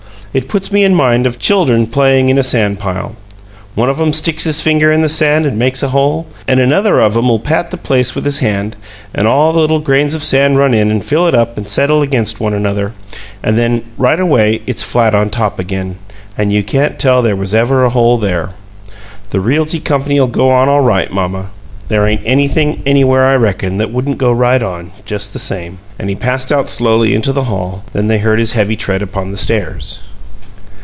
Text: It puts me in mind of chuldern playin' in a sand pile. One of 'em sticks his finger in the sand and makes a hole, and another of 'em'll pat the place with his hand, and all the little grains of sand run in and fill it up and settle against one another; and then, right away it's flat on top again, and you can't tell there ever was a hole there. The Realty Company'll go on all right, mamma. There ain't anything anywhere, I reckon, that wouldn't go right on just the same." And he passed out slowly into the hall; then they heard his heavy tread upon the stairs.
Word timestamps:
It 0.33 0.47
puts 0.47 0.71
me 0.71 0.85
in 0.85 0.95
mind 0.95 1.27
of 1.27 1.39
chuldern 1.39 1.87
playin' 1.87 2.29
in 2.29 2.37
a 2.37 2.41
sand 2.43 2.79
pile. 2.79 3.17
One 3.75 3.89
of 3.89 3.99
'em 3.99 4.13
sticks 4.13 4.45
his 4.45 4.61
finger 4.61 4.89
in 4.89 5.01
the 5.01 5.09
sand 5.09 5.45
and 5.45 5.59
makes 5.59 5.83
a 5.83 5.89
hole, 5.89 6.25
and 6.47 6.57
another 6.57 7.01
of 7.01 7.17
'em'll 7.17 7.37
pat 7.39 7.69
the 7.69 7.75
place 7.75 8.15
with 8.15 8.23
his 8.23 8.39
hand, 8.39 8.77
and 9.13 9.27
all 9.27 9.51
the 9.51 9.59
little 9.59 9.81
grains 9.81 10.15
of 10.15 10.23
sand 10.23 10.57
run 10.57 10.73
in 10.73 10.89
and 10.89 11.03
fill 11.03 11.27
it 11.27 11.35
up 11.35 11.57
and 11.57 11.67
settle 11.67 12.01
against 12.01 12.39
one 12.39 12.53
another; 12.53 12.93
and 13.43 13.57
then, 13.57 13.81
right 13.97 14.21
away 14.21 14.61
it's 14.65 14.83
flat 14.83 15.13
on 15.13 15.29
top 15.29 15.59
again, 15.59 15.95
and 16.37 16.53
you 16.53 16.63
can't 16.63 16.97
tell 16.97 17.21
there 17.21 17.31
ever 17.33 17.41
was 17.83 17.83
a 17.83 17.89
hole 17.89 18.17
there. 18.17 18.51
The 19.31 19.41
Realty 19.41 19.81
Company'll 19.81 20.27
go 20.27 20.49
on 20.49 20.69
all 20.69 20.79
right, 20.79 21.11
mamma. 21.11 21.47
There 21.89 22.07
ain't 22.07 22.21
anything 22.23 22.81
anywhere, 22.85 23.25
I 23.25 23.35
reckon, 23.35 23.75
that 23.79 23.91
wouldn't 23.91 24.17
go 24.17 24.31
right 24.31 24.63
on 24.63 24.91
just 25.05 25.33
the 25.33 25.39
same." 25.39 25.79
And 25.99 26.07
he 26.09 26.15
passed 26.15 26.53
out 26.53 26.69
slowly 26.69 27.13
into 27.15 27.33
the 27.33 27.43
hall; 27.51 27.83
then 27.91 28.07
they 28.07 28.19
heard 28.19 28.39
his 28.39 28.53
heavy 28.53 28.77
tread 28.77 29.01
upon 29.01 29.31
the 29.31 29.37
stairs. 29.37 29.99